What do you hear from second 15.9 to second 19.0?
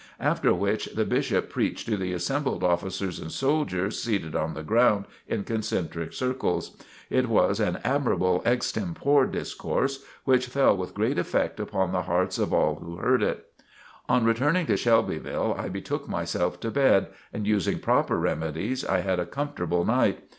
myself to bed, and using proper remedies,